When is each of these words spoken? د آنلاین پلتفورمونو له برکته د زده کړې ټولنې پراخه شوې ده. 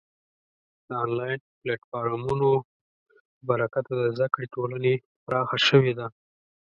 د 0.87 0.89
آنلاین 1.03 1.39
پلتفورمونو 1.61 2.49
له 2.57 2.63
برکته 3.49 3.91
د 3.99 4.01
زده 4.15 4.27
کړې 4.33 4.47
ټولنې 4.55 4.93
پراخه 5.25 5.57
شوې 5.67 5.93
ده. 5.99 6.07